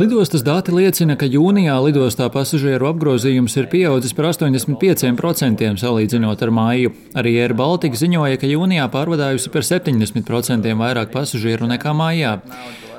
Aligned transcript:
Lidostas 0.00 0.44
dati 0.46 0.72
liecina, 0.72 1.18
ka 1.20 1.28
jūnijā 1.28 1.74
lidostā 1.84 2.30
pasažieru 2.32 2.88
apgrozījums 2.88 3.58
ir 3.60 3.68
pieaudzis 3.68 4.16
par 4.16 4.30
85% 4.30 5.82
salīdzinot 5.82 6.44
ar 6.46 6.52
māju. 6.56 6.94
Arī 7.12 7.34
Air 7.42 7.52
Baltica 7.58 8.00
ziņoja, 8.00 8.40
ka 8.40 8.48
jūnijā 8.48 8.86
pārvadājusi 8.92 9.52
par 9.52 9.66
70% 9.68 10.78
vairāk 10.80 11.12
pasažieru 11.12 11.68
nekā 11.68 11.92
mājā. 11.92 12.38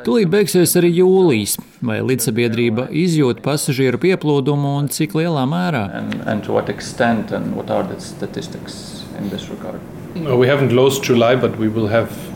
Tūlīt 0.05 0.29
beigsies 0.33 0.71
arī 0.77 0.89
jūlijas. 0.97 1.59
Vai 1.85 1.99
līdzsabiedrība 2.05 2.87
izjūt 2.93 3.41
pasažieru 3.45 3.97
pieplūdumu 4.01 4.75
un 4.79 4.89
cik 4.93 5.13
lielā 5.17 5.47
mērā? 5.49 5.87
And, 5.97 6.21
and 6.29 6.45
No, 10.15 10.35
we 10.37 10.47
haven't 10.47 10.69
closed 10.69 11.03
July, 11.03 11.35
but 11.35 11.57
we 11.57 11.69
will 11.69 11.87
have 11.87 12.30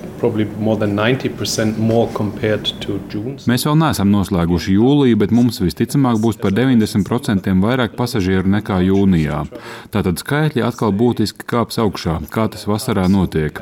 Mēs 3.49 3.67
vēl 3.67 3.77
neesam 3.81 4.11
noslēguši 4.13 4.75
jūliju, 4.77 5.19
bet 5.21 5.35
mums 5.35 5.61
visticamāk 5.63 6.19
būs 6.23 6.39
par 6.41 6.55
90% 6.55 7.53
vairāk 7.63 7.95
pasažieru 7.99 8.49
nekā 8.57 8.81
jūnijā. 8.87 9.43
Tātad 9.93 10.21
skaitļi 10.21 10.65
atkal 10.65 10.95
būtiski 10.95 11.47
kāps 11.47 11.81
augšā, 11.81 12.19
kā 12.33 12.47
tas 12.51 12.67
vasarā 12.69 13.07
notiek. 13.11 13.61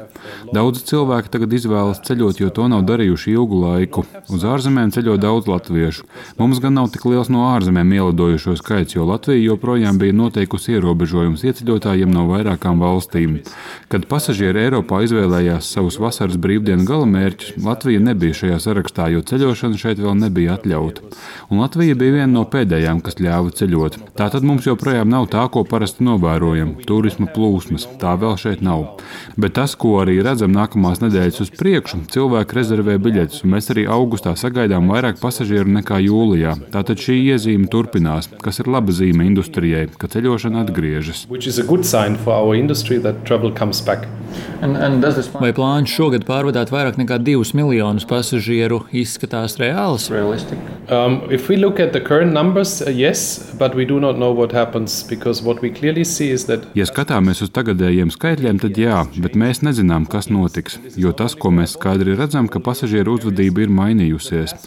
Daudz 0.54 0.84
cilvēki 0.88 1.32
tagad 1.34 1.54
izvēlas 1.58 2.00
ceļot, 2.08 2.40
jo 2.40 2.50
to 2.54 2.68
nav 2.72 2.84
darījuši 2.88 3.34
ilgu 3.34 3.60
laiku. 3.64 4.04
Uz 4.32 4.46
ārzemēm 4.48 4.94
ceļo 4.96 5.18
daudz 5.22 5.50
latviešu. 5.52 6.06
Mums 6.40 6.62
gan 6.64 6.78
nav 6.78 6.92
tik 6.94 7.06
liels 7.10 7.32
no 7.34 7.48
ārzemēm 7.50 7.92
ielidojušo 7.98 8.56
skaits, 8.60 8.96
jo 8.96 9.08
Latvija 9.10 9.42
joprojām 9.50 10.00
bija 10.00 10.16
noteikusi 10.16 10.78
ierobežojumus 10.78 11.44
ieceļotājiem 11.48 12.14
no 12.14 12.28
vairākām 12.30 12.80
valstīm. 12.84 13.42
Kad 13.92 14.08
pasažieri 14.12 14.64
Eiropā 14.68 15.04
izvēlējās 15.08 15.74
savus 15.76 16.00
vasaras 16.02 16.38
brīvības, 16.40 16.53
brīvdienu 16.54 16.86
galamērķus, 16.86 17.54
Latvija 17.66 18.00
nebija 18.04 18.36
šajā 18.38 18.60
sarakstā, 18.62 19.08
jo 19.10 19.24
ceļošana 19.26 19.78
šeit 19.80 19.98
vēl 20.02 20.14
nebija 20.20 20.58
atļauta. 20.58 21.02
Un 21.50 21.62
Latvija 21.64 21.96
bija 21.98 22.14
viena 22.20 22.30
no 22.30 22.44
pēdējām, 22.46 23.02
kas 23.02 23.18
ļāva 23.18 23.54
ceļot. 23.58 23.98
Tā 24.18 24.28
tad 24.30 24.46
mums 24.46 24.68
joprojām 24.68 25.10
nav 25.10 25.30
tā, 25.34 25.48
ko 25.50 25.64
parasti 25.66 26.06
novērojam- 26.06 26.76
turisma 26.90 27.26
plūsmas. 27.34 27.88
Tā 27.98 28.14
vēl 28.20 28.38
šeit 28.38 28.62
nav. 28.62 29.00
Bet 29.38 29.54
tas, 29.54 29.74
ko 29.76 30.04
arī 30.04 30.22
redzam 30.22 30.54
nākamās 30.54 31.02
nedēļas 31.02 31.42
uz 31.42 31.50
priekšu, 31.50 32.06
cilvēki 32.14 32.54
rezervē 32.54 33.00
biļetes, 33.02 33.44
un 33.44 33.52
mēs 33.52 33.72
arī 33.74 33.88
augustā 33.88 34.36
sagaidām 34.38 34.90
vairāk 34.94 35.20
pasažieru 35.20 35.74
nekā 35.80 35.98
jūlijā. 36.06 36.70
Tātad 36.70 37.02
šī 37.02 37.34
iezīme 37.34 37.68
turpinās, 37.68 38.30
kas 38.42 38.60
ir 38.60 38.68
laba 38.68 38.92
zīme 38.92 39.26
industrijai, 39.26 39.90
ka 39.98 40.08
ceļošana 40.08 40.68
atgriežas. 40.68 41.26
Vai 45.40 45.52
plāns 45.54 45.92
šogad 45.92 46.26
pārvadāt 46.34 46.72
vairāk 46.74 46.98
nekā 46.98 47.20
2 47.22 47.54
miljonus 47.58 48.06
pasažieru, 48.10 48.82
izskatās 48.96 49.58
reāls? 49.62 50.10
Um, 50.90 51.20
numbers, 52.34 52.80
uh, 52.82 52.90
yes, 52.90 53.54
what 53.60 53.76
that... 56.50 56.66
Ja 56.78 56.88
skatāmies 56.90 57.44
uz 57.46 57.54
tagadējiem 57.54 58.12
skaitļiem, 58.14 58.62
tad 58.64 58.80
jā, 58.82 59.04
bet 59.24 59.38
mēs 59.40 59.62
nezinām, 59.66 60.08
kas 60.10 60.32
notiks. 60.34 60.80
Jo 61.00 61.14
tas, 61.18 61.38
ko 61.38 61.54
mēs 61.54 61.78
skaidri 61.78 62.18
redzam, 62.18 62.50
ka 62.52 62.62
pasažieru 62.64 63.20
uzvedība 63.20 63.66
ir 63.66 63.74
mainījusies 63.74 64.58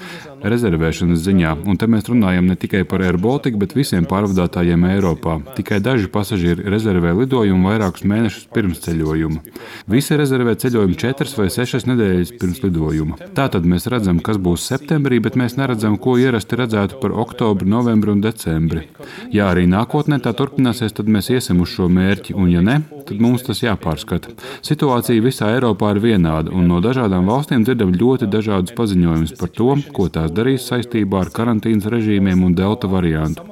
rezervēšanas 0.52 1.22
ziņā, 1.25 1.52
un 1.66 1.78
te 1.80 1.89
mēs 1.91 2.08
runājam 2.11 2.48
ne 2.50 2.56
tikai 2.58 2.84
par 2.89 3.05
Air 3.06 3.19
Baltica, 3.22 3.58
bet 3.61 3.75
visiem 3.77 4.06
pārvadātājiem 4.08 4.86
Eiropā. 4.91 5.39
Tikai 5.56 5.80
daži 5.84 6.11
pasažieri 6.12 6.66
rezervē 6.72 7.14
lidojumu 7.20 7.70
vairākus 7.70 8.06
mēnešus 8.08 8.48
pirms 8.55 8.83
ceļojuma. 8.86 9.42
Visi 9.91 10.19
rezervē 10.19 10.56
ceļojumu 10.62 10.98
četras 11.00 11.36
vai 11.39 11.48
sešas 11.52 11.89
nedēļas 11.91 12.34
pirms 12.41 12.62
lidojuma. 12.64 13.19
Tātad 13.36 13.67
mēs 13.69 13.89
redzam, 13.92 14.20
kas 14.24 14.41
būs 14.42 14.67
septembrī, 14.70 15.20
bet 15.24 15.39
mēs 15.39 15.58
neredzam, 15.61 15.98
ko 16.00 16.17
ierasti 16.20 16.58
redzētu 16.61 17.00
par 17.02 17.14
oktobri, 17.24 17.69
novembri 17.70 18.14
un 18.14 18.22
decembri. 18.24 18.86
Ja 19.34 19.50
arī 19.52 19.67
nākotnē 19.70 20.20
tā 20.24 20.34
turpināsies, 20.36 20.95
tad 20.96 21.11
mēs 21.13 21.30
iesim 21.34 21.63
uz 21.64 21.73
šo 21.74 21.89
mērķi, 21.92 22.36
un 22.36 22.51
ja 22.52 22.63
ne, 22.64 22.80
tad 23.07 23.20
mums 23.23 23.45
tas 23.46 23.63
jāpārskata. 23.64 24.34
Situācija 24.67 25.24
visā 25.24 25.51
Eiropā 25.57 25.92
ir 25.95 26.02
vienāda, 26.05 26.52
un 26.55 26.68
no 26.70 26.80
dažādām 26.84 27.28
valstīm 27.30 27.64
dzirdam 27.67 27.95
ļoti 27.96 28.28
dažādus 28.30 28.74
paziņojumus 28.77 29.36
par 29.40 29.52
to, 29.57 29.73
ko 29.96 30.08
tās 30.13 30.34
darīs 30.36 30.69
saistībā 30.70 31.24
ar 31.24 31.33
karantīnas 31.39 31.89
režīmiem 31.92 32.45
un 32.47 32.55
delta 32.58 32.91
variantu. 32.92 33.47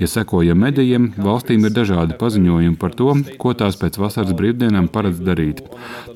Ja 0.00 0.08
sekojam 0.10 0.64
medijiem, 0.64 1.10
valstīm 1.20 1.68
ir 1.68 1.76
dažādi 1.76 2.16
paziņojumi 2.20 2.80
par 2.80 2.96
to, 2.96 3.12
ko 3.42 3.54
tās 3.54 3.78
pēc 3.80 4.00
vasaras 4.00 4.34
brīvdienām 4.36 4.88
paredz 4.92 5.22
darīt. 5.24 5.62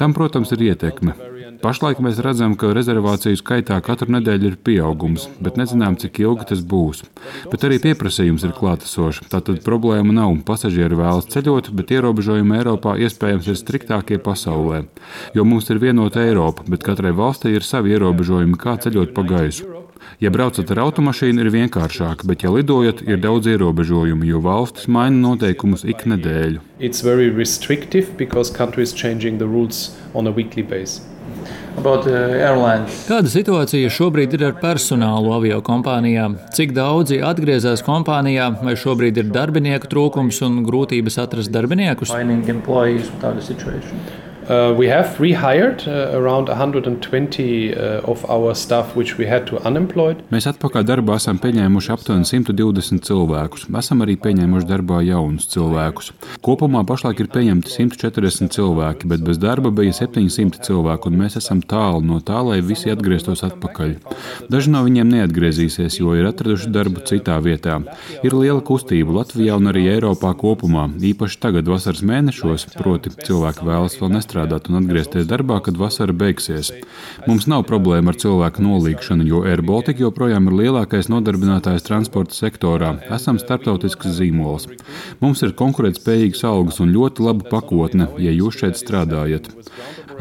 Tam, 0.01 0.17
protams, 0.17 0.53
ir 0.57 0.69
ietekme. 0.73 1.15
Pašlaik 1.65 2.01
mēs 2.05 2.19
redzam, 2.21 2.55
ka 2.61 2.75
rezervāciju 2.77 3.39
skaitā 3.41 3.79
katru 3.84 4.13
nedēļu 4.13 4.51
ir 4.51 4.57
pieaugums, 4.69 5.23
bet 5.45 5.57
nezinām, 5.57 5.97
cik 6.01 6.21
ilgi 6.21 6.49
tas 6.51 6.61
būs. 6.61 7.01
Bet 7.53 7.65
arī 7.65 7.79
pieprasījums 7.81 8.45
ir 8.45 8.53
klātesošs. 8.59 9.23
Tātad 9.33 9.63
problēma 9.65 10.13
nav. 10.13 10.34
Pasažieri 10.45 10.99
vēlas 10.99 11.31
ceļot, 11.33 11.71
bet 11.79 11.95
ierobežojumi 11.97 12.59
Eiropā 12.59 12.99
iespējams 13.07 13.49
ir 13.49 13.61
striktākie 13.61 14.21
pasaulē. 14.21 14.83
Jo 15.37 15.47
mums 15.49 15.71
ir 15.73 15.81
vienota 15.81 16.25
Eiropa, 16.27 16.67
bet 16.69 16.84
katrai 16.84 17.15
valstī 17.17 17.55
ir 17.57 17.65
savi 17.65 17.97
ierobežojumi, 17.97 18.61
kā 18.61 18.77
ceļot 18.84 19.17
pa 19.17 19.25
gaisu. 19.33 19.74
Ja 20.22 20.31
braucat 20.34 20.70
ar 20.70 20.82
automašīnu, 20.87 21.42
ir 21.44 21.50
vienkāršāk, 21.54 22.26
bet, 22.28 22.44
ja 22.47 22.53
lidojat, 22.54 23.03
ir 23.06 23.19
daudz 23.22 23.50
ierobežojumu, 23.50 24.26
jo 24.28 24.42
valstis 24.44 24.87
maina 24.88 25.19
noteikumus 25.28 25.84
ik 25.84 26.06
nedēļu. 26.09 26.62
It's 26.78 27.03
very 27.04 27.31
restrictive 27.31 28.16
because 28.19 28.53
countries 28.54 28.94
changing 28.94 29.38
the 29.38 29.48
rules 29.48 29.91
on 30.15 30.26
a 30.26 30.34
weekly 30.34 30.62
basis. 30.62 31.03
Kāda 31.75 33.31
situācija 33.32 33.91
šobrīd 33.91 34.37
ir 34.37 34.44
ar 34.47 34.53
personālu 34.60 35.32
avio 35.34 35.59
kompānijām? 35.66 36.36
Cik 36.54 36.75
daudzi 36.76 37.19
atgriezās 37.25 37.82
kompānijā, 37.84 38.53
vai 38.62 38.76
šobrīd 38.78 39.19
ir 39.19 39.32
darbinieku 39.34 39.91
trūkums 39.91 40.38
un 40.47 40.62
grūtības 40.69 41.19
atrast 41.25 41.53
darbiniekus? 41.54 42.15
Uh, 44.44 44.75
we 44.77 44.87
have 44.88 45.16
rehired 45.16 45.88
uh, 45.88 46.15
around 46.19 46.50
120 46.50 47.75
uh, 47.75 48.00
of 48.05 48.28
our 48.28 48.55
staff, 48.55 48.94
which 48.94 49.16
we 49.16 49.25
had 49.25 49.47
to 49.47 49.56
unemployed. 49.65 50.21
Mēs 50.28 50.44
atpakaļ 50.50 50.84
darbā 50.84 51.16
esam 51.16 51.38
pieņēmuši 51.41 51.93
aptuveni 51.94 52.28
120 52.28 53.00
cilvēkus. 53.09 53.65
Esam 53.81 54.04
arī 54.04 54.19
pieņēmuši 54.21 54.69
darbā 54.69 54.99
jaunus 55.06 55.49
cilvēkus. 55.49 56.10
Kopumā 56.44 56.83
pašlaik 56.84 57.22
ir 57.25 57.31
pieņemti 57.33 57.72
140 57.72 58.53
cilvēki, 58.53 59.09
bet 59.09 59.25
bez 59.25 59.41
darba 59.41 59.72
bija 59.72 59.94
700 59.97 60.60
cilvēku, 60.69 61.09
un 61.09 61.22
mēs 61.22 61.38
esam 61.41 61.65
tālu 61.65 62.04
no 62.04 62.21
tā, 62.21 62.43
lai 62.44 62.60
visi 62.60 62.93
atgrieztos 62.93 63.47
atpakaļ. 63.49 63.97
Daži 64.53 64.75
no 64.77 64.84
viņiem 64.84 65.09
neatgriezīsies, 65.09 66.03
jo 66.03 66.12
ir 66.21 66.28
atraduši 66.28 66.69
darbu 66.75 67.06
citā 67.09 67.38
vietā. 67.41 67.78
Ir 68.21 68.37
liela 68.37 68.60
kustība 68.60 69.22
Latvijā 69.22 69.56
un 69.56 69.72
arī 69.72 69.88
Eiropā 69.97 70.37
kopumā, 70.37 70.91
īpaši 71.00 71.41
tagad 71.49 71.72
vasaras 71.72 72.04
mēnešos, 72.04 72.69
proti 72.77 73.16
cilvēki 73.25 73.72
vēlas 73.72 73.97
vēl 74.03 74.12
nestrādāt 74.19 74.34
strādāt 74.34 74.67
un 74.71 74.81
atgriezties 74.81 75.28
darbā, 75.31 75.61
kad 75.62 75.78
vasara 75.78 76.12
beigsies. 76.12 76.72
Mums 77.28 77.47
nav 77.50 77.65
problēma 77.69 78.11
ar 78.11 78.19
cilvēku 78.19 78.65
nolīgšanu, 78.65 79.27
jo 79.28 79.45
Air 79.47 79.62
Baltica 79.62 80.03
joprojām 80.03 80.50
ir 80.50 80.59
lielākais 80.65 81.11
nodarbinātājs 81.12 81.87
transporta 81.87 82.34
sektorā. 82.34 82.97
Esam 83.15 83.39
starptautisks 83.39 84.17
zīmols. 84.19 84.67
Mums 85.22 85.45
ir 85.47 85.55
konkurētspējīgas 85.59 86.43
algas 86.50 86.81
un 86.83 86.93
ļoti 86.95 87.28
laba 87.28 87.47
pakotne, 87.53 88.11
ja 88.19 88.34
jūs 88.34 88.59
šeit 88.62 88.81
strādājat. 88.81 89.53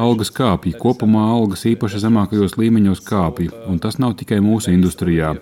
Algas 0.02 0.32
kāpja, 0.34 0.74
kopumā 0.82 1.28
algas 1.36 1.66
īpaši 1.70 2.02
zemākajos 2.02 2.58
līmeņos 2.58 3.04
kāpja, 3.06 3.54
un 3.70 3.82
tas 3.82 4.00
nav 4.02 4.16
tikai 4.18 4.40
mūsu 4.42 4.74
industrijā. 4.74 5.36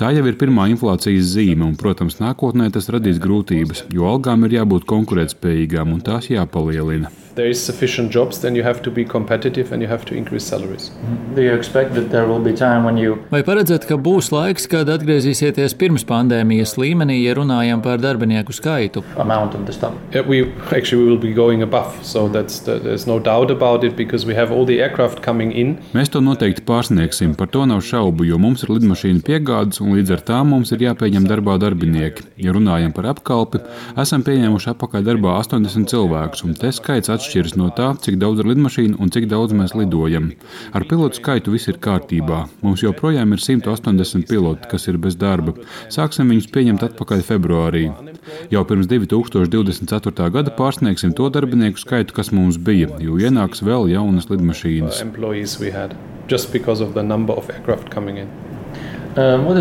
Tā 0.00 0.12
jau 0.16 0.24
ir 0.24 0.38
pirmā 0.40 0.70
inflācijas 0.72 1.34
zīme, 1.34 1.66
un, 1.66 1.76
protams, 1.80 2.16
nākotnē 2.22 2.70
tas 2.72 2.88
radīs 2.92 3.20
grūtības, 3.20 3.86
jo 3.92 4.08
algām 4.08 4.48
ir 4.48 4.60
jābūt 4.60 4.88
konkurētspējīgām 4.88 5.92
un 5.96 6.04
tās 6.06 6.32
jāpalielina 6.32 7.12
there 7.40 7.48
is 7.48 7.60
sufficient 7.64 8.12
jobs, 8.12 8.40
then 8.40 8.54
you 8.54 8.62
have 8.62 8.82
to 8.82 8.90
be 8.90 9.04
competitive 9.04 9.72
and 9.72 9.82
you 9.82 9.88
have 9.88 10.04
to 10.04 10.14
increase 10.14 10.44
salaries. 10.44 10.90
Do 11.34 11.42
you 11.42 11.54
expect 11.54 11.94
that 11.94 12.10
there 12.10 12.26
will 12.26 12.42
be 12.50 12.52
time 12.52 12.84
when 12.84 12.98
you... 13.02 13.16
Vai 13.32 13.40
paredzat, 13.46 13.86
ka 13.88 13.96
būs 13.96 14.28
laiks, 14.34 14.66
kad 14.68 14.90
atgriezīsieties 14.92 15.74
pirms 15.80 16.04
pandēmijas 16.04 16.76
līmenī, 16.80 17.16
ja 17.24 17.36
runājam 17.38 17.80
par 17.84 18.02
darbinieku 18.02 18.52
skaitu? 18.52 19.04
Amount 19.24 19.56
of 19.56 19.64
the 19.64 19.72
staff. 19.72 19.96
Yeah, 20.12 20.26
we 20.28 20.42
actually 20.76 21.04
we 21.04 21.08
will 21.08 21.22
be 21.22 21.32
going 21.32 21.64
above, 21.64 21.96
so 22.04 22.26
that's 22.28 22.60
the, 22.66 22.76
there's 22.78 23.06
no 23.06 23.18
doubt 23.18 23.50
about 23.50 23.84
it 23.88 23.96
because 23.96 24.26
we 24.26 24.34
have 24.36 24.52
all 24.52 24.66
the 24.68 24.80
aircraft 24.82 25.22
coming 25.24 25.54
in. 25.56 25.78
Mēs 25.96 26.12
to 26.12 26.20
noteikti 26.24 26.66
pārsniegsim, 26.68 27.32
par 27.40 27.48
to 27.54 27.64
nav 27.70 27.80
šaubu, 27.86 28.28
jo 28.28 28.40
mums 28.42 28.66
ir 28.66 28.74
lidmašīna 28.74 29.24
piegādes 29.24 29.80
un 29.80 29.94
līdz 29.96 30.16
ar 30.18 30.26
tām 30.32 30.52
mums 30.52 30.74
ir 30.76 30.84
jāpieņem 30.90 31.30
darbā 31.30 31.56
darbinieki. 31.62 32.28
Ja 32.44 32.52
runājam 32.56 32.92
par 32.96 33.08
apkalpi, 33.14 33.62
esam 34.00 34.26
pieņēmuši 34.28 34.72
apakaļ 34.74 35.08
darbā 35.08 35.38
80 35.40 35.88
cilvēkus, 35.94 36.44
un 36.44 36.58
te 36.58 36.74
skaits 36.74 37.08
atšķiras 37.12 37.29
atšķiras 37.30 37.54
no 37.54 37.68
tā, 37.70 37.92
cik 38.02 38.18
daudz 38.18 38.42
ir 38.42 38.48
lidmašīnu 38.50 38.98
un 38.98 39.12
cik 39.14 39.28
daudz 39.30 39.54
mēs 39.54 39.76
lidojam. 39.78 40.32
Ar 40.74 40.82
pilotu 40.90 41.20
skaitu 41.20 41.54
viss 41.54 41.70
ir 41.70 41.78
kārtībā. 41.78 42.42
Mums 42.64 42.82
joprojām 42.82 43.36
ir 43.36 43.42
180 43.44 44.26
piloti, 44.26 44.66
kas 44.70 44.88
ir 44.90 44.98
bez 44.98 45.14
darba. 45.20 45.54
Sāksim 45.92 46.32
viņus 46.32 46.50
pieņemt 46.50 46.86
atpakaļ 46.90 47.22
februārī. 47.30 47.86
Jau 48.50 48.64
pirms 48.66 48.90
2024. 48.90 50.30
gada 50.34 50.54
pārsniegsim 50.58 51.14
to 51.14 51.30
darbinieku 51.30 51.78
skaitu, 51.78 52.16
kas 52.16 52.34
mums 52.34 52.58
bija, 52.58 52.90
jo 52.98 53.20
ienāks 53.22 53.62
vēl 53.62 53.90
jaunas 53.94 54.30
lidmašīnas. 54.32 55.04
Just 56.30 56.52
because 56.52 56.80
of 56.80 56.94
the 56.94 57.02
number 57.02 57.34
of 57.34 57.50
aircraft 57.50 57.90
coming 57.90 58.18
in. 58.18 58.49
Um, 59.10 59.42
uh, 59.50 59.56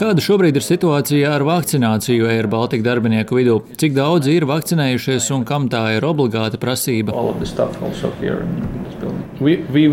Kāda 0.00 0.22
šobrīd 0.24 0.56
ir 0.56 0.64
situācija 0.64 1.34
ar 1.36 1.42
vakcināciju 1.44 2.30
Air 2.32 2.48
Baltica 2.48 2.86
darbinieku 2.86 3.36
vidū? 3.36 3.58
Cik 3.76 3.92
daudz 3.92 4.30
ir 4.32 4.46
vakcinējušies 4.48 5.26
un 5.36 5.44
kam 5.44 5.68
tā 5.68 5.82
ir 5.98 6.06
obligāta 6.08 6.56
prasība? 6.56 7.12
We, 9.40 9.58
we 9.68 9.84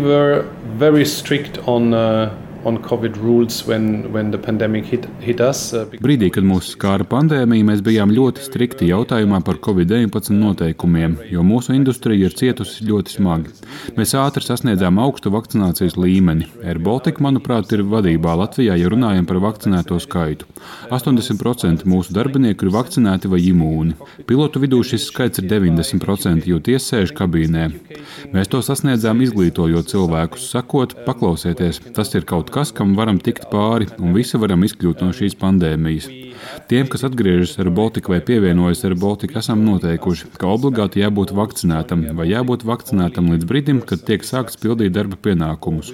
uh, 5.76 5.96
Brīdī, 6.02 6.30
kad 6.34 6.46
mūs 6.46 6.72
skāra 6.76 7.06
pandēmija, 7.08 7.66
mēs 7.72 7.82
bijām 7.84 8.12
ļoti 8.14 8.44
strikti 8.46 8.90
jautājumā 8.90 9.42
par 9.46 9.58
Covid-19 9.64 10.36
noteikumiem, 10.38 11.18
jo 11.32 11.44
mūsu 11.46 11.74
industrija 11.76 12.28
ir 12.28 12.36
cietusi 12.38 12.86
ļoti 12.88 13.16
smagi. 13.18 13.54
Mēs 13.98 14.14
ātri 14.18 14.46
sasniedzām 14.46 15.00
augstu 15.02 15.32
vakcinācijas 15.34 15.98
līmeni. 15.98 16.48
Air 16.62 16.82
Baltica, 16.82 17.24
manuprāt, 17.24 17.72
ir 17.74 17.84
vadībā 17.88 18.36
Latvijā, 18.44 18.78
ja 18.78 18.92
runājam 18.92 19.26
par 19.28 19.42
vakcinēto 19.42 19.98
skaitu. 20.02 20.51
80% 20.90 21.86
mūsu 21.88 22.14
darbinieku 22.16 22.66
ir 22.66 22.72
vakcinēti 22.74 23.30
vai 23.32 23.40
imūni. 23.46 23.96
Pilotu 24.28 24.62
vidū 24.62 24.82
šis 24.86 25.08
skaits 25.10 25.42
ir 25.42 25.48
90%, 25.50 26.48
jo 26.48 26.60
tie 26.64 26.78
sēž 26.82 27.14
kabīnē. 27.18 27.68
Mēs 28.34 28.50
to 28.52 28.62
sasniedzām 28.64 29.22
izglītojot 29.24 29.90
cilvēkus, 29.92 30.48
sakot, 30.54 30.96
paklausieties, 31.06 31.80
tas 31.96 32.12
ir 32.16 32.26
kaut 32.28 32.52
kas, 32.54 32.74
kam 32.76 32.96
varam 32.98 33.20
tikt 33.22 33.48
pāri, 33.52 33.90
un 33.98 34.16
visi 34.16 34.40
varam 34.40 34.66
izkļūt 34.66 35.04
no 35.04 35.12
šīs 35.16 35.38
pandēmijas. 35.40 36.10
Tiem, 36.68 36.88
kas 36.90 37.04
atgriežas 37.06 37.54
ar 37.62 37.70
Baltiku 37.74 38.14
vai 38.14 38.20
pievienojas 38.24 38.82
ar 38.88 38.96
Baltiku, 38.98 39.38
esam 39.38 39.62
noteikuši, 39.66 40.32
ka 40.38 40.50
obligāti 40.50 41.04
jābūt 41.04 41.34
vakcinētam 41.38 42.08
vai 42.18 42.30
jābūt 42.32 42.66
vakcinētam 42.68 43.30
līdz 43.34 43.48
brīdim, 43.48 43.84
kad 43.86 44.02
tiek 44.08 44.26
sākts 44.26 44.58
pildīt 44.60 44.96
darba 44.96 45.18
pienākumus. 45.22 45.92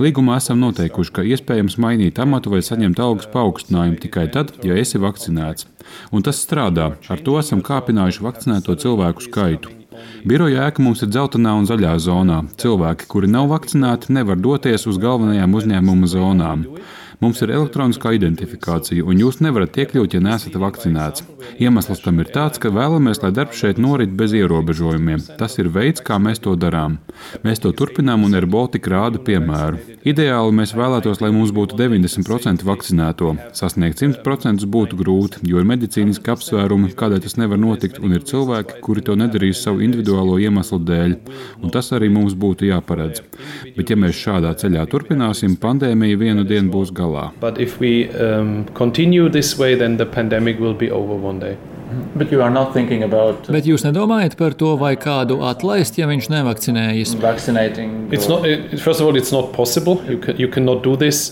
Līgumā 0.00 0.38
esam 0.40 0.60
noteikuši, 0.62 1.12
ka 1.16 1.26
iespējams 1.26 1.78
mainīt 1.82 2.20
amatu 2.22 2.52
vai 2.54 2.62
saņemt 2.64 3.00
algas 3.02 3.28
paaugstinājumu 3.32 4.00
tikai 4.02 4.28
tad, 4.34 4.54
ja 4.66 4.78
esi 4.80 5.00
vakcinēts. 5.02 5.68
Un 6.14 6.24
tas 6.26 6.40
strādā. 6.44 6.92
Ar 7.10 7.22
to 7.26 7.36
esam 7.40 7.62
kāpinājuši 7.66 8.24
vakcinēto 8.26 8.76
cilvēku 8.80 9.26
skaitu. 9.26 9.76
Biroja 10.24 10.68
ēka 10.68 10.82
mums 10.84 11.02
ir 11.04 11.10
dzeltenā 11.12 11.52
un 11.58 11.66
zaļā 11.68 11.92
zonā. 12.00 12.40
Cilvēki, 12.60 13.08
kuri 13.10 13.28
nav 13.30 13.50
vakcinēti, 13.52 14.12
nevar 14.16 14.40
doties 14.40 14.86
uz 14.88 15.00
galvenajām 15.00 15.56
uzņēmuma 15.60 16.08
zonām. 16.10 16.64
Mums 17.20 17.42
ir 17.44 17.50
elektroniskā 17.52 18.14
identifikācija, 18.16 19.04
un 19.04 19.18
jūs 19.20 19.42
nevarat 19.44 19.74
iekļūt, 19.82 20.14
ja 20.16 20.22
neesat 20.24 20.54
vakcinēts. 20.56 21.26
Iemesls 21.60 22.00
tam 22.00 22.22
ir 22.22 22.30
tāds, 22.32 22.56
ka 22.62 22.70
vēlamies, 22.72 23.18
lai 23.20 23.28
darbs 23.36 23.58
šeit 23.60 23.76
norit 23.76 24.14
bez 24.16 24.32
ierobežojumiem. 24.38 25.20
Tas 25.36 25.58
ir 25.60 25.68
veids, 25.68 26.00
kā 26.00 26.16
mēs 26.16 26.40
to 26.40 26.54
darām. 26.56 26.96
Mēs 27.44 27.60
to 27.60 27.74
turpinām, 27.76 28.24
un 28.24 28.38
AirBaltic 28.38 28.88
rāda 28.88 29.20
piemēru. 29.20 29.98
Ideāli 30.08 30.54
mēs 30.62 30.72
vēlētos, 30.72 31.20
lai 31.20 31.28
mums 31.34 31.52
būtu 31.52 31.76
90% 31.76 32.64
vakcinēto. 32.64 33.34
Sasniegt 33.58 34.00
100% 34.00 34.64
būtu 34.64 34.96
grūti, 35.02 35.44
jo 35.44 35.60
ir 35.60 35.68
medicīniski 35.68 36.32
apsvērumi, 36.32 36.94
kādēļ 36.96 37.20
tas 37.26 37.36
nevar 37.36 37.60
notikt, 37.60 38.00
un 38.00 38.16
ir 38.16 38.24
cilvēki, 38.24 38.80
kuri 38.80 39.04
to 39.04 39.18
nedarīs 39.20 39.60
savu 39.60 39.84
individuālo 39.84 40.40
iemeslu 40.40 40.80
dēļ. 40.88 41.18
Un 41.60 41.76
tas 41.76 41.92
arī 41.92 42.08
mums 42.16 42.32
būtu 42.32 42.70
jāparedz. 42.72 43.20
Bet, 43.76 43.92
ja 43.92 44.00
mēs 44.00 44.16
šādā 44.16 44.56
ceļā 44.64 44.88
turpināsim, 44.88 45.60
pandēmija 45.60 46.24
vienu 46.24 46.48
dienu 46.48 46.72
būs 46.72 46.96
galā 46.96 47.09
galā. 47.10 47.30
Um, 51.90 52.06
Bet, 52.14 52.30
about, 53.02 53.48
uh, 53.48 53.54
Bet 53.54 53.66
jūs 53.66 53.82
nedomājat 53.82 54.36
par 54.38 54.54
to, 54.54 54.76
vai 54.78 54.92
kādu 55.00 55.40
atlaist, 55.46 55.98
ja 55.98 56.06
viņš 56.06 56.28
nevakcinējas? 56.30 57.14
Not, 58.30 58.46
it, 58.46 58.86
all, 59.00 59.98
you 60.06 60.18
can, 60.22 60.38
you 60.38 60.48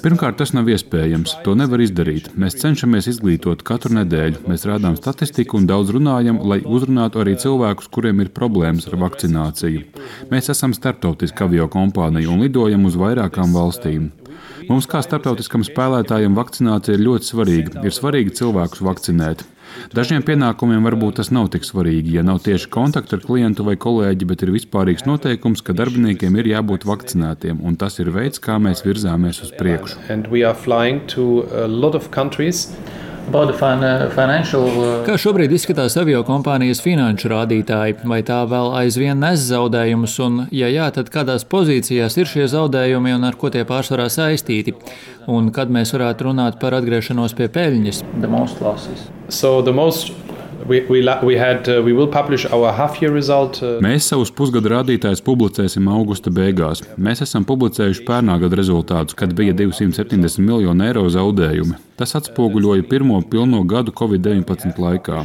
Pirmkārt, 0.02 0.38
tas 0.40 0.54
nav 0.56 0.70
iespējams. 0.70 1.36
To 1.46 1.54
nevar 1.58 1.82
izdarīt. 1.84 2.32
Mēs 2.38 2.58
cenšamies 2.62 3.10
izglītot 3.14 3.62
katru 3.66 3.94
nedēļu. 4.00 4.42
Mēs 4.50 4.66
rādām 4.66 4.98
statistiku 4.98 5.60
un 5.60 5.70
daudz 5.70 5.94
runājam, 5.94 6.42
lai 6.42 6.60
uzrunātu 6.66 7.22
arī 7.22 7.36
cilvēkus, 7.38 7.90
kuriem 7.94 8.24
ir 8.24 8.34
problēmas 8.34 8.90
ar 8.90 8.98
vakcināciju. 9.04 9.86
Mēs 10.32 10.50
esam 10.54 10.74
starptautiska 10.74 11.46
avio 11.46 11.70
kompānija 11.70 12.30
un 12.32 12.42
lidojam 12.42 12.88
uz 12.90 12.98
vairākām 12.98 13.54
valstīm. 13.54 14.10
Mums, 14.68 14.84
kā 14.84 15.00
starptautiskam 15.00 15.62
spēlētājam, 15.64 16.34
vakcinācija 16.36 16.98
ir 16.98 17.04
ļoti 17.06 17.30
svarīga. 17.30 17.84
Ir 17.88 17.94
svarīgi 17.96 18.34
cilvēkus 18.36 18.82
vakcinēt. 18.84 19.44
Dažiem 19.96 20.24
pienākumiem 20.24 20.84
varbūt 20.84 21.18
tas 21.20 21.30
nav 21.32 21.48
tik 21.52 21.64
svarīgi, 21.64 22.14
ja 22.18 22.24
nav 22.24 22.40
tieši 22.44 22.68
kontakta 22.72 23.16
ar 23.16 23.24
klientu 23.24 23.64
vai 23.64 23.76
kolēģi, 23.80 24.28
bet 24.28 24.44
ir 24.44 24.52
vispārīgs 24.52 25.06
noteikums, 25.08 25.64
ka 25.64 25.76
darbiniekiem 25.76 26.36
ir 26.40 26.52
jābūt 26.52 26.84
vakcinētiem, 26.88 27.60
un 27.64 27.76
tas 27.80 27.96
ir 28.02 28.12
veids, 28.12 28.40
kā 28.44 28.56
mēs 28.60 28.84
virzāmies 28.84 29.42
uz 29.44 29.52
priekšu. 29.56 30.00
Uh, 33.28 35.02
Kā 35.04 35.18
šobrīd 35.20 35.52
izskatās 35.52 35.98
avio 36.00 36.22
kompānijas 36.24 36.80
finanšu 36.84 37.28
rādītāji? 37.32 37.98
Vai 38.08 38.22
tā 38.26 38.38
vēl 38.48 38.72
aizvien 38.80 39.20
nes 39.20 39.42
zaudējumus, 39.50 40.14
un, 40.24 40.38
ja 40.54 40.70
jā, 40.72 40.88
tad 40.96 41.10
kādās 41.12 41.44
pozīcijās 41.48 42.16
ir 42.16 42.30
šie 42.30 42.46
zaudējumi 42.48 43.12
un 43.18 43.28
ar 43.28 43.36
ko 43.36 43.50
tie 43.52 43.66
pārsvarā 43.68 44.08
saistīti? 44.12 44.72
Un 45.28 45.52
kad 45.52 45.68
mēs 45.68 45.92
varētu 45.92 46.30
runāt 46.30 46.56
par 46.62 46.78
atgriešanos 46.78 47.36
pie 47.36 47.50
peļņas? 47.52 48.00
So 49.28 49.60
the 49.62 49.76
most 49.76 50.14
We, 50.68 50.80
we, 50.90 51.00
we 51.22 51.38
had, 51.38 51.68
uh, 51.68 51.80
result, 53.14 53.62
uh... 53.62 53.78
Mēs 53.80 54.10
savus 54.10 54.32
pusgadu 54.34 54.68
rādītājus 54.74 55.22
publicēsim 55.24 55.88
augusta 55.88 56.32
beigās. 56.34 56.82
Mēs 57.00 57.22
esam 57.24 57.46
publicējuši 57.48 58.04
pērnā 58.04 58.36
gada 58.42 58.58
rezultātus, 58.58 59.16
kad 59.16 59.32
bija 59.38 59.56
270 59.56 60.42
miljoni 60.44 60.90
eiro 60.90 61.06
zaudējumi. 61.08 61.87
Tas 61.98 62.14
atspoguļoja 62.14 62.84
pirmo 62.86 63.16
pilno 63.26 63.64
gadu 63.66 63.90
Covid-19 63.98 64.78
laikā. 64.78 65.24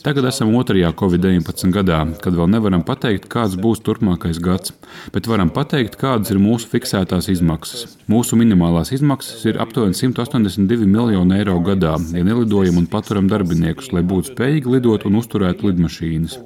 Tagad 0.00 0.28
esam 0.30 0.54
otrajā 0.56 0.88
Covid-19 0.96 1.74
gadā, 1.74 1.98
kad 2.24 2.36
vēl 2.38 2.48
nevaram 2.54 2.80
pateikt, 2.88 3.26
kāds 3.32 3.58
būs 3.60 3.82
turpmākais 3.84 4.40
gads, 4.40 4.72
bet 5.12 5.28
varam 5.28 5.50
pateikt, 5.52 5.98
kādas 6.00 6.32
ir 6.32 6.40
mūsu 6.40 6.70
fiksētās 6.72 7.28
izmaksas. 7.34 7.98
Mūsu 8.08 8.38
minimālās 8.40 8.94
izmaksas 8.96 9.44
ir 9.50 9.60
aptuveni 9.60 9.98
182 9.98 10.88
miljoni 10.88 11.36
eiro 11.36 11.58
gadā, 11.66 11.98
ja 12.16 12.24
nelidojam 12.24 12.80
un 12.80 12.88
paturam 12.88 13.28
darbiniekus, 13.28 13.92
lai 13.92 14.00
būtu 14.06 14.32
spējīgi 14.32 14.72
lidot 14.72 15.04
un 15.04 15.20
uzturēt 15.20 15.66
lidmašīnas. 15.66 16.38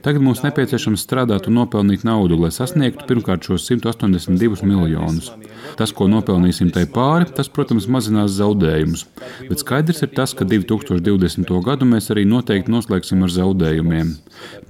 Tagad 0.00 0.24
mums 0.24 0.40
nepieciešams 0.46 1.04
strādāt 1.04 1.50
un 1.50 1.60
nopelnīt 1.60 2.08
naudu, 2.08 2.40
lai 2.40 2.54
sasniegtu 2.56 3.04
pirmkārt 3.10 3.44
šos 3.44 3.68
182 3.68 4.64
miljonus. 4.64 5.28
Tas, 5.76 5.92
ko 5.92 6.08
nopelnīsim 6.08 6.72
tai 6.72 6.86
pāri, 6.88 7.28
tas, 7.36 7.52
protams, 7.52 7.88
mazinās 7.90 8.32
zaudējumus. 8.38 9.09
Bet 9.48 9.62
skaidrs 9.62 10.02
ir 10.04 10.12
tas, 10.16 10.32
ka 10.36 10.46
2020. 10.48 11.50
gadu 11.64 11.88
mēs 11.88 12.10
arī 12.12 12.24
noteikti 12.28 12.72
noslēgsim 12.72 13.24
ar 13.26 13.34
zaudējumiem. 13.34 14.14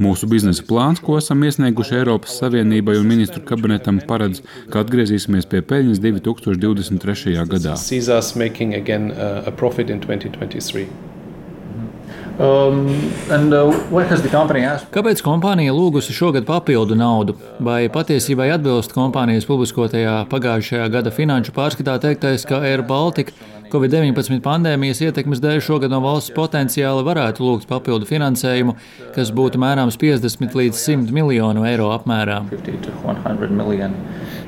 Mūsu 0.03 0.29
biznesa 0.31 0.65
plāns, 0.69 1.03
ko 1.05 1.19
esam 1.21 1.45
iesnieguši 1.47 2.01
Eiropas 2.01 2.39
Savienībai 2.41 2.99
un 3.01 3.07
ministru 3.11 3.45
kabinetam, 3.47 4.01
paredz, 4.09 4.43
ka 4.73 4.85
atgriezīsimies 4.85 5.49
pie 5.51 5.63
peļņas 5.63 6.03
2023. 6.07 7.39
gadā. 7.55 7.77
Um, 12.39 12.87
and, 13.33 13.53
uh, 13.53 13.73
Kāpēc 14.95 15.21
kompānija 15.25 15.75
lūgusi 15.77 16.15
šogad 16.17 16.47
papildu 16.49 16.97
naudu? 16.97 17.35
Vai 17.61 17.83
patiesībā 17.93 18.47
atbilst 18.55 18.95
kompānijas 18.97 19.49
publiskotajā 19.49 20.23
pagājušajā 20.31 20.87
gada 20.95 21.13
finanšu 21.13 21.53
pārskatā 21.57 21.99
teiktais, 22.01 22.47
ka 22.49 22.63
Air 22.65 22.85
Baltica 22.87 23.35
Covid-19 23.71 24.41
pandēmijas 24.43 24.99
ietekmes 25.05 25.39
dēļ 25.43 25.61
šogad 25.63 25.93
no 25.93 26.01
valsts 26.03 26.33
potenciāli 26.35 27.05
varētu 27.07 27.45
lūgt 27.45 27.69
papildu 27.71 28.09
finansējumu, 28.09 28.75
kas 29.15 29.31
būtu 29.37 29.61
mērāms 29.63 29.99
50 30.01 30.57
līdz 30.59 30.81
100 30.81 31.15
miljonu 31.15 31.63
eiro 31.69 31.93
apmērā? 31.95 32.41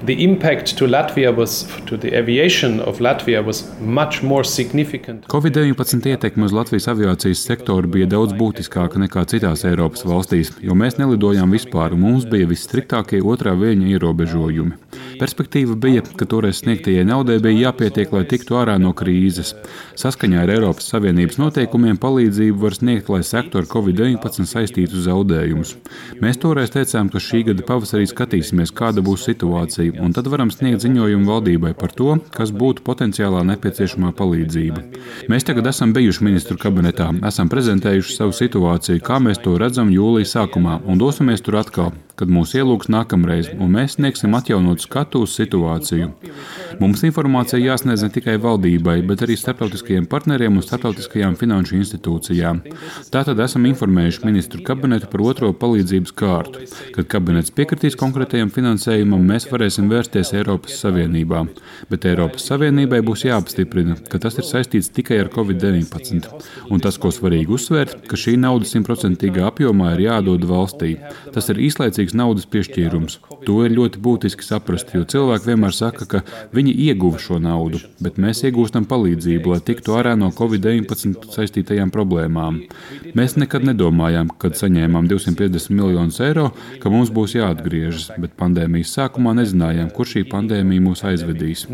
The 0.07 0.25
impact 0.25 0.77
to 0.79 0.87
Latvia 0.87 1.37
was 1.37 1.67
to 1.87 1.97
the 1.97 2.15
aviation 2.19 2.81
of 2.81 2.99
Latvia 2.99 3.45
was 3.45 3.65
much 3.81 4.23
more 4.23 4.45
significant. 4.45 5.27
Covid-19 5.27 6.07
ietekme 6.07 6.45
uz 6.45 6.53
Latvijas 6.53 6.89
aviācijas 6.89 7.45
sektoru 7.47 7.89
bija 7.89 8.07
daudz 8.07 8.35
būtiskāka 8.39 8.99
nekā 9.03 9.25
citās 9.31 9.65
Eiropas 9.69 10.05
valstīs, 10.09 10.53
jo 10.61 10.75
mēs 10.75 10.99
nelidojām 10.99 11.55
vispār, 11.55 11.95
un 11.95 12.03
mums 12.07 12.27
bija 12.27 12.51
visstriktākie 12.51 13.23
otrā 13.23 13.55
viļņa 13.59 13.95
ierobežojumi. 13.95 14.79
Perspektīva 15.23 15.77
bija, 15.79 16.03
ka 16.19 16.27
toreiz 16.27 16.59
sniegtajai 16.65 17.05
naudai 17.07 17.37
bija 17.39 17.69
jāpietiek, 17.69 18.11
lai 18.11 18.25
tiktu 18.27 18.57
ārā 18.59 18.75
no 18.83 18.91
krīzes. 18.99 19.53
Saskaņā 20.01 20.41
ar 20.43 20.51
Eiropas 20.51 20.89
Savienības 20.91 21.39
noteikumiem 21.39 22.01
palīdzību 22.03 22.59
var 22.59 22.75
sniegt, 22.75 23.07
lai 23.13 23.21
sektu 23.23 23.61
ar 23.61 23.69
Covid-19 23.71 24.49
saistītus 24.51 25.05
zaudējumus. 25.07 25.77
Mēs 26.19 26.43
toreiz 26.43 26.75
teicām, 26.75 27.07
ka 27.13 27.23
šī 27.23 27.45
gada 27.53 27.63
pavasarī 27.69 28.09
skatīsimies, 28.11 28.75
kāda 28.75 29.05
būs 29.07 29.29
situācija, 29.31 29.95
un 30.03 30.11
tad 30.17 30.27
varam 30.33 30.51
sniegt 30.51 30.83
ziņojumu 30.83 31.31
valdībai 31.31 31.77
par 31.79 31.95
to, 31.95 32.19
kas 32.35 32.51
būtu 32.51 32.83
potenciālā 32.83 33.47
nepieciešamā 33.53 34.11
palīdzība. 34.19 34.83
Mēs 35.31 35.47
tagad 35.47 35.71
esam 35.71 35.95
bijuši 35.95 36.27
ministru 36.27 36.59
kabinetā, 36.59 37.13
esam 37.31 37.53
prezentējuši 37.53 38.19
savu 38.19 38.35
situāciju, 38.43 39.07
kā 39.07 39.23
mēs 39.23 39.39
to 39.47 39.55
redzam 39.63 39.95
jūlijas 39.95 40.35
sākumā, 40.35 40.81
un 40.83 40.99
dosimies 40.99 41.47
tur 41.47 41.63
atkal, 41.63 41.95
kad 42.19 42.31
mūs 42.33 42.55
ielūgs 42.59 42.91
nākamreiz, 42.93 43.51
un 43.57 43.73
mēs 43.77 43.97
sniegsim 43.97 44.35
atjaunotu 44.37 44.87
skatu 44.87 45.23
uz 45.27 45.35
situāciju. 45.39 46.11
Mums 46.81 47.03
informācija 47.07 47.61
jāsniedz 47.61 48.05
ne 48.05 48.11
tikai 48.13 48.37
valdībai, 48.43 48.99
bet 49.09 49.25
arī 49.25 49.37
starptautiskajiem 49.39 50.07
partneriem 50.11 50.57
un 50.59 50.65
starptautiskajām 50.65 51.37
finanšu 51.41 51.77
institūcijām. 51.81 52.63
Tātad 53.13 53.41
esam 53.45 53.67
informējuši 53.71 54.25
ministru 54.27 54.63
kabinetu 54.67 55.11
par 55.13 55.25
otro 55.27 55.53
palīdzības 55.57 56.15
kārtu. 56.19 56.67
Kad 56.97 57.09
kabinets 57.13 57.53
piekritīs 57.55 57.99
konkrētajam 58.01 58.53
finansējumam, 58.55 59.25
mēs 59.33 59.49
varēsim 59.51 59.91
vērsties 59.93 60.35
Eiropas 60.39 60.79
Savienībā. 60.83 61.45
Bet 61.91 62.07
Eiropas 62.09 62.47
Savienībai 62.51 63.03
būs 63.07 63.27
jāapstiprina, 63.29 63.99
ka 64.11 64.21
tas 64.23 64.39
ir 64.41 64.49
saistīts 64.49 64.93
tikai 64.95 65.21
ar 65.23 65.33
Covid-19. 65.33 66.29
Un 66.73 66.83
tas, 66.83 66.99
ko 67.01 67.13
svarīgi 67.15 67.53
uzsvērt, 67.57 68.07
ka 68.09 68.19
šī 68.19 68.37
nauda 68.41 68.69
simtprocentīgā 68.69 69.47
apjomā 69.51 69.95
ir 69.97 70.07
jādod 70.09 70.47
valstī. 70.49 70.95
Tas 71.35 71.49
ir 71.53 71.61
īslaicīgi 71.69 72.02
attiecīgs 72.03 72.17
naudas 72.19 72.47
piešķīrums. 72.51 73.19
To 73.47 73.63
ir 73.65 73.73
ļoti 73.75 74.01
būtiski 74.03 74.45
saprast, 74.45 74.93
jo 74.95 75.05
cilvēki 75.05 75.51
vienmēr 75.51 75.73
saka, 75.75 76.07
ka 76.07 76.23
viņi 76.53 76.75
ieguva 76.89 77.19
šo 77.19 77.39
naudu, 77.39 77.81
bet 78.01 78.19
mēs 78.19 78.43
iegūstam 78.45 78.87
palīdzību, 78.87 79.53
lai 79.53 79.61
tiktu 79.61 79.95
ārā 79.97 80.17
no 80.19 80.31
Covid-19 80.31 81.31
saistītajām 81.33 81.93
problēmām. 81.95 82.63
Mēs 83.15 83.37
nekad 83.37 83.65
nedomājām, 83.67 84.31
kad 84.39 84.59
saņēmām 84.59 85.09
250 85.11 85.75
miljonus 85.75 86.21
eiro, 86.21 86.51
ka 86.83 86.91
mums 86.91 87.11
būs 87.11 87.37
jāatgriežas, 87.39 88.13
bet 88.19 88.37
pandēmijas 88.39 88.95
sākumā 88.99 89.35
nezinājām, 89.39 89.91
kur 89.95 90.07
šī 90.07 90.27
pandēmija 90.31 90.87
mūs 90.89 91.05
aizvedīs. 91.07 91.67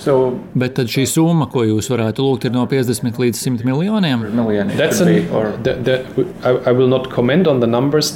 So, 0.00 0.32
Bet 0.54 0.74
tad 0.78 0.88
šī 0.90 1.04
summa, 1.08 1.46
ko 1.50 1.62
jūs 1.66 1.90
varētu 1.92 2.24
lūgt, 2.24 2.46
ir 2.48 2.54
no 2.54 2.64
50 2.68 3.18
līdz 3.20 3.38
100 3.38 3.66
miljoniem. 3.68 4.22
An, 4.26 4.72
the, 5.62 5.74
the, 5.84 5.96
I, 6.42 6.52
I 6.70 6.72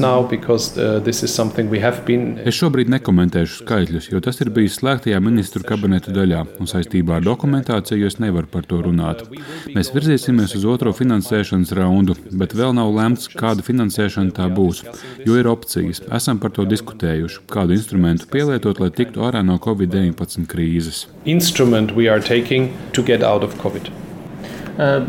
now, 0.00 0.24
uh, 0.24 2.00
been... 2.06 2.24
Es 2.44 2.58
šobrīd 2.58 2.90
nekomentēšu 2.92 3.60
skaitļus, 3.62 4.08
jo 4.12 4.20
tas 4.24 4.40
ir 4.40 4.50
bijis 4.54 4.78
slēgtajā 4.80 5.20
ministru 5.24 5.64
kabineta 5.66 6.14
daļā, 6.14 6.44
un 6.60 6.70
saistībā 6.70 7.18
ar 7.20 7.26
dokumentāciju 7.26 8.08
es 8.08 8.18
nevaru 8.22 8.50
par 8.50 8.66
to 8.68 8.80
runāt. 8.84 9.24
Mēs 9.76 9.92
virzīsimies 9.94 10.56
uz 10.58 10.66
otro 10.68 10.92
finansēšanas 10.96 11.74
raundu, 11.76 12.16
bet 12.32 12.56
vēl 12.56 12.74
nav 12.76 12.92
lemts, 12.96 13.28
kāda 13.32 13.64
finansēšana 13.66 14.34
tā 14.36 14.48
būs, 14.52 14.84
jo 15.26 15.38
ir 15.40 15.50
opcijas. 15.52 16.02
Esam 16.08 16.40
par 16.42 16.54
to 16.56 16.66
diskutējuši, 16.68 17.44
kādu 17.52 17.76
instrumentu 17.76 18.28
pielietot, 18.32 18.80
lai 18.82 18.90
tiktu 18.94 19.24
ārā 19.28 19.44
no 19.46 19.60
Covid-19 19.62 20.48
krīzes 20.50 21.04
instrument 21.34 21.94
we 21.98 22.08
are 22.08 22.20
taking 22.20 22.72
to 22.92 23.02
get 23.02 23.22
out 23.22 23.42
of 23.42 23.54
COVID. 23.58 23.90
Uh, 24.74 25.06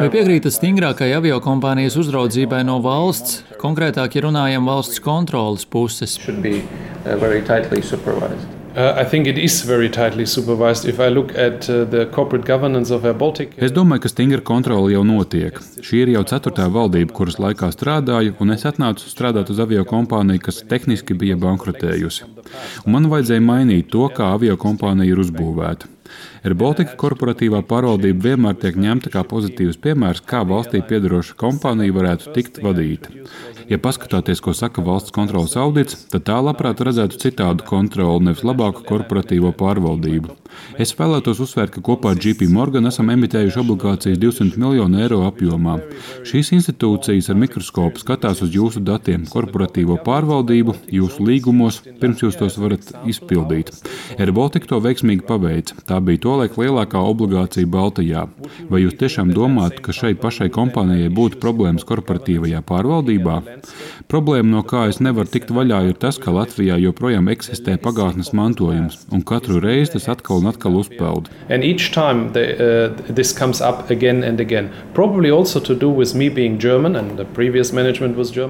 Vai 0.00 0.08
piekrītat 0.12 0.54
stingrākai 0.56 1.10
aviokompānijas 1.18 1.98
uzraudzībai 2.00 2.62
no 2.64 2.78
valsts, 2.84 3.42
konkrētāk, 3.60 4.16
ja 4.16 4.24
runājam 4.24 4.68
valsts 4.72 5.02
kontrolas 5.04 5.66
puses? 5.68 6.16
Uh, 8.72 8.78
uh. 8.80 9.04
Es 13.66 13.72
domāju, 13.76 14.00
ka 14.00 14.08
stingra 14.08 14.40
kontrole 14.40 14.94
jau 14.94 15.02
notiek. 15.04 15.58
Šī 15.84 16.00
ir 16.06 16.12
jau 16.14 16.22
ceturtā 16.30 16.70
valdība, 16.72 17.12
kuras 17.12 17.36
laikā 17.36 17.68
strādāju, 17.74 18.32
un 18.40 18.54
es 18.56 18.64
atnācu 18.64 19.12
strādāt 19.12 19.52
uz 19.52 19.60
avio 19.60 19.84
kompāniju, 19.84 20.40
kas 20.48 20.62
tehniski 20.70 21.12
bija 21.12 21.36
bankrotējusi. 21.36 22.24
Un 22.86 22.96
man 22.96 23.10
vajadzēja 23.12 23.44
mainīt 23.44 23.92
to, 23.92 24.08
kā 24.16 24.32
avio 24.38 24.56
kompānija 24.56 25.12
ir 25.12 25.20
uzbūvēta. 25.20 25.92
Air 26.42 26.56
Baltica 26.58 26.96
korporatīvā 26.98 27.60
pārvaldība 27.70 28.32
vienmēr 28.32 28.56
tiek 28.58 28.74
ņemta 28.82 29.12
kā 29.14 29.22
pozitīvs 29.30 29.78
piemērs, 29.84 30.24
kā 30.26 30.40
valstī 30.48 30.80
piedaroša 30.88 31.36
kompānija 31.38 31.94
varētu 31.94 32.34
tikt 32.34 32.58
vadīta. 32.64 33.12
Ja 33.70 33.78
paskatāties, 33.78 34.42
ko 34.42 34.50
saka 34.50 34.82
valsts 34.82 35.14
kontrolas 35.14 35.54
audits, 35.56 36.00
tad 36.10 36.26
tā 36.26 36.40
labprāt 36.42 36.82
redzētu 36.82 37.20
citādu 37.22 37.66
kontroli, 37.68 38.26
nevis 38.26 38.42
labāku 38.42 38.82
korporatīvo 38.88 39.54
pārvaldību. 39.54 40.34
Es 40.82 40.92
vēlētos 40.98 41.40
uzsvērt, 41.44 41.72
ka 41.76 41.82
kopā 41.84 42.12
ar 42.12 42.20
JP 42.20 42.48
Morgan 42.52 42.88
esam 42.90 43.10
emitējuši 43.14 43.60
obligācijas 43.62 44.18
200 44.20 44.60
miljonu 44.60 45.00
eiro 45.00 45.22
apjomā. 45.28 45.78
Šīs 46.28 46.52
institūcijas 46.58 47.30
ar 47.32 47.38
mikroskopu 47.40 48.02
skatās 48.02 48.42
uz 48.44 48.52
jūsu 48.56 48.82
datiem, 48.84 49.24
korporatīvo 49.30 49.98
pārvaldību, 50.04 50.76
jūsu 50.92 51.26
līgumos, 51.28 51.80
pirms 52.02 52.24
jūs 52.24 52.38
tos 52.40 52.58
varat 52.60 52.92
izpildīt. 53.08 53.72
AirBaltic 54.18 54.68
to 54.68 54.80
veiksmīgi 54.84 55.24
paveica. 55.28 55.78
Tā 55.88 56.00
bija 56.04 56.24
tolaik 56.32 56.56
lielākā 56.56 57.00
obligācija 57.12 57.68
Baltijā. 57.68 58.26
Vai 58.70 58.82
jūs 58.82 58.96
tiešām 59.00 59.32
domājat, 59.36 59.80
ka 59.84 59.92
šai 59.96 60.14
pašai 60.20 60.48
kompānijai 60.54 61.10
būtu 61.12 61.40
problēmas 61.42 61.84
korporatīvajā 61.88 62.62
pārvaldībā? 62.68 63.36
Problēma, 64.12 64.48
no 64.56 64.62
kā 64.68 64.86
es 64.90 65.00
nevaru 65.04 65.28
tikt 65.32 65.52
vaļā, 65.54 65.82
ir 65.90 65.98
tas, 66.00 66.18
ka 66.22 66.34
Latvijā 66.34 66.78
joprojām 66.80 67.28
eksistē 67.32 67.76
pagātnes 67.82 68.32
mantojums, 68.36 69.02
un 69.12 69.24
katru 69.28 69.60
reizi 69.62 69.96
tas 69.96 70.08
atkal 70.16 70.40
un 70.42 70.50
atkal 70.52 70.78
uzpeld. 70.80 71.28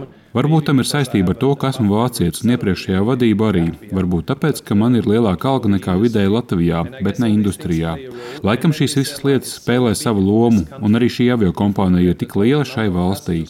Uh, 0.02 0.21
Varbūt 0.32 0.64
tam 0.64 0.80
ir 0.80 0.86
saistība 0.88 1.34
ar 1.34 1.38
to, 1.42 1.50
ka 1.60 1.68
esmu 1.72 1.92
vācietis 1.92 2.40
un 2.44 2.54
iepriekšējā 2.54 3.02
vadība 3.04 3.50
arī. 3.50 3.64
Varbūt 3.92 4.30
tāpēc, 4.30 4.62
ka 4.64 4.76
man 4.78 4.96
ir 4.96 5.04
lielāka 5.08 5.50
alga 5.50 5.68
nekā 5.74 5.98
vidēji 6.00 6.32
Latvijā, 6.32 6.80
bet 7.04 7.20
ne 7.20 7.28
industrijā. 7.34 7.98
Laikam 8.40 8.72
šīs 8.72 8.96
visas 8.96 9.20
lietas 9.26 9.58
spēlē 9.58 9.92
savu 9.98 10.24
lomu, 10.24 10.64
un 10.80 10.96
arī 10.96 11.10
šī 11.12 11.26
avio 11.34 11.52
kompānija 11.56 12.14
ir 12.14 12.16
tik 12.16 12.32
liela 12.40 12.64
šai 12.64 12.86
valstī. 12.94 13.42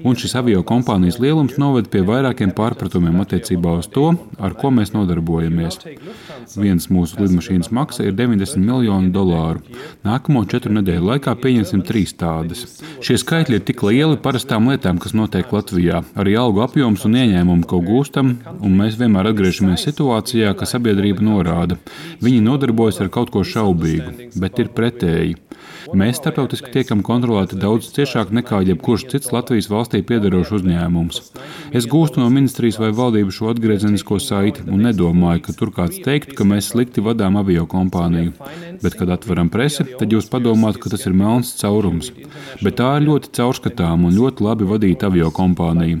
Un 0.00 0.16
šis 0.16 0.32
avio 0.40 0.62
kompānijas 0.64 1.20
lielums 1.20 1.58
noved 1.60 1.90
pie 1.92 2.00
vairākiem 2.08 2.54
pārpratumiem 2.56 3.20
attiecībā 3.20 3.76
uz 3.82 3.90
to, 3.92 4.14
ar 4.40 4.56
ko 4.56 4.72
mēs 4.72 4.94
nodarbojamies. 4.96 5.80
Viens 6.56 6.88
mūsu 6.92 7.20
lidmašīnas 7.20 7.68
maksa 7.72 8.08
ir 8.08 8.16
90 8.16 8.64
miljoni 8.64 9.12
dolāru. 9.12 9.60
Nākamo 10.08 10.46
četru 10.48 10.72
nedēļu 10.78 11.12
laikā 11.12 11.36
pieņemsim 11.44 11.84
trīs 11.84 12.16
tādas. 12.16 12.80
Šie 13.04 13.20
skaitļi 13.20 13.60
ir 13.60 13.68
tik 13.68 13.84
lieli 13.84 14.16
parastām 14.24 14.72
lietām, 14.72 15.00
kas 15.02 15.16
notiek 15.16 15.52
Latvijā 15.52 16.00
arī 16.18 16.36
algu 16.38 16.62
apjoms 16.64 17.04
un 17.08 17.18
ieņēmumu, 17.20 17.66
ko 17.70 17.80
gūstam, 17.84 18.34
un 18.60 18.76
mēs 18.78 18.98
vienmēr 19.00 19.30
atgriežamies 19.32 19.86
situācijā, 19.88 20.54
ka 20.58 20.68
sabiedrība 20.68 21.24
norāda. 21.24 21.78
Viņi 22.24 22.44
nodarbojas 22.44 23.02
ar 23.04 23.12
kaut 23.14 23.32
ko 23.34 23.44
šaubīgu, 23.46 24.30
bet 24.40 24.62
ir 24.62 24.72
pretēji. 24.76 25.38
Mēs 25.92 26.16
starptautiski 26.18 26.70
tiekam 26.72 27.02
kontrolēti 27.04 27.58
daudz 27.60 27.90
ciešāk 27.94 28.30
nekā 28.34 28.62
jebkurš 28.70 29.04
cits 29.12 29.32
Latvijas 29.34 29.68
valstī 29.70 30.00
piedarošs 30.06 30.52
uzņēmums. 30.58 31.20
Es 31.76 31.88
gūstu 31.90 32.22
no 32.22 32.30
ministrijas 32.32 32.78
vai 32.80 32.90
valdības 32.96 33.36
šo 33.38 33.50
atgriezenisko 33.52 34.18
saiti 34.22 34.64
un 34.64 34.86
nedomāju, 34.86 35.42
ka 35.44 35.54
tur 35.58 35.72
kāds 35.76 36.00
teiktu, 36.04 36.36
ka 36.38 36.46
mēs 36.48 36.70
slikti 36.72 37.04
vadām 37.04 37.36
avio 37.40 37.66
kompāniju. 37.70 38.32
Bet, 38.82 38.96
kad 38.98 39.12
atveram 39.12 39.50
presi, 39.52 39.84
tad 40.00 40.12
jūs 40.14 40.30
padomājat, 40.32 40.80
ka 40.80 40.94
tas 40.94 41.04
ir 41.04 41.16
melns 41.16 41.52
caurums. 41.60 42.10
Bet 42.62 42.80
tā 42.80 42.94
ir 42.98 43.08
ļoti 43.10 43.34
caurskatām 43.36 44.08
un 44.08 44.16
ļoti 44.16 44.48
labi 44.48 44.70
vadīta 44.70 45.12
avio 45.12 45.30
kompānija. 45.34 46.00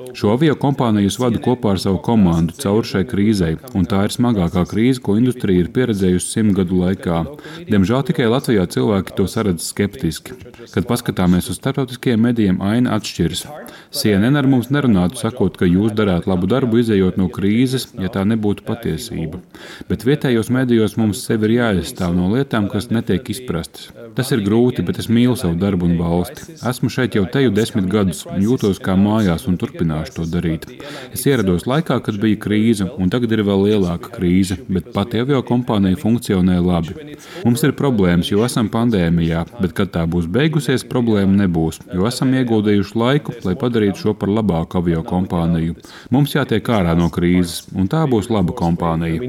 Šo 0.17 0.33
avio 0.35 0.55
kompāniju 0.59 1.11
es 1.11 1.17
vadu 1.21 1.39
kopā 1.43 1.75
ar 1.75 1.81
savu 1.81 2.01
komandu 2.03 2.55
cauri 2.59 2.87
šai 2.89 3.03
krīzei, 3.07 3.55
un 3.77 3.85
tā 3.89 4.03
ir 4.07 4.13
smagākā 4.15 4.63
krīze, 4.69 5.01
ko 5.03 5.15
industrija 5.19 5.63
ir 5.63 5.71
pieredzējusi 5.75 6.33
simt 6.35 6.55
gadu 6.57 6.81
laikā. 6.81 7.21
Diemžēl 7.69 8.03
tikai 8.09 8.27
Latvijā 8.31 8.65
cilvēki 8.75 9.15
to 9.17 9.27
saredz 9.31 9.69
skeptiski. 9.71 10.35
Kad 10.73 10.87
paskatāmies 10.89 11.49
uz 11.51 11.59
starptautiskajiem 11.59 12.25
medijiem, 12.27 12.59
aina 12.61 12.97
atšķiras. 12.97 13.45
CNN 13.91 14.39
ar 14.39 14.47
mums 14.47 14.69
nerunātu, 14.71 15.19
sakot, 15.19 15.57
ka 15.59 15.67
jūs 15.67 15.95
darāt 15.95 16.27
labu 16.29 16.47
darbu, 16.51 16.79
izējot 16.81 17.17
no 17.19 17.27
krīzes, 17.31 17.89
ja 17.99 18.11
tā 18.11 18.23
nebūtu 18.27 18.65
patiesība. 18.67 19.41
Bet 19.89 20.05
vietējos 20.07 20.51
medijos 20.53 20.97
mums 20.99 21.23
sevi 21.27 21.49
ir 21.49 21.57
jāaizstāv 21.57 22.15
no 22.15 22.29
lietām, 22.35 22.69
kas 22.71 22.89
netiek 22.91 23.31
izprastas. 23.33 23.91
Tas 24.15 24.31
ir 24.35 24.43
grūti, 24.43 24.83
bet 24.87 24.99
es 24.99 25.07
mīlu 25.11 25.37
savu 25.39 25.55
darbu 25.59 25.87
un 25.87 25.97
valsti. 25.99 26.57
Esmu 26.71 26.91
šeit 26.91 27.15
jau 27.15 27.25
teju 27.31 27.53
desmit 27.55 27.87
gadus 27.91 28.25
jūtos 28.39 28.79
kā 28.83 28.97
mājās 28.99 29.47
un 29.47 29.59
turpināšu. 29.61 30.00
Turpināšu 30.01 30.15
to 30.15 30.25
darīt. 30.29 30.65
Es 31.13 31.25
ierados 31.25 31.65
laikā, 31.65 32.01
kad 32.03 32.17
bija 32.19 32.39
krīze, 32.39 32.87
un 32.97 33.09
tagad 33.09 33.31
ir 33.31 33.43
vēl 33.43 33.65
lielāka 33.69 34.11
krīze, 34.11 34.57
bet 34.67 34.91
pati 34.93 35.19
avio 35.21 35.41
kompānija 35.43 35.97
funkcionē 35.99 36.59
labi. 36.61 37.17
Mums 37.45 37.63
ir 37.63 37.73
problēmas, 37.73 38.31
jo 38.31 38.43
esam 38.45 38.69
pandēmijā, 38.69 39.45
bet 39.61 39.73
kad 39.73 39.91
tā 39.91 40.05
būs 40.05 40.27
beigusies, 40.27 40.85
problēma 40.87 41.45
nebūs, 41.45 41.81
jo 41.93 42.07
esam 42.07 42.33
ieguldījuši 42.33 42.97
laiku, 42.97 43.35
lai 43.45 43.55
padarītu 43.55 44.05
šo 44.05 44.13
par 44.13 44.29
labāku 44.29 44.81
avio 44.81 45.03
kompāniju. 45.03 45.77
Mums 46.11 46.35
jātiek 46.35 46.63
ārā 46.63 46.95
no 46.97 47.09
krīzes, 47.09 47.67
un 47.75 47.89
tā 47.91 48.05
būs 48.09 48.31
laba 48.31 48.55
kompānija. 48.55 49.21